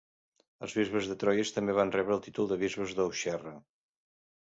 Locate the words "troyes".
1.25-1.53